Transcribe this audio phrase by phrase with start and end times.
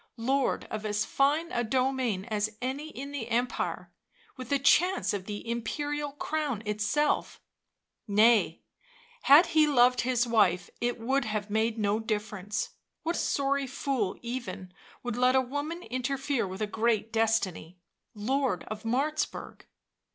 [0.17, 3.91] —lord of as fine a domain as any in the empire,
[4.35, 7.39] with a chance of the imperial crown itself—
[8.07, 8.63] nay,
[9.25, 12.71] had he loved his wife it would have made no difference;
[13.03, 17.77] what sorry fool even would let a woman interfere with a great destiny—
[18.15, 19.65] Lord of Martzburg.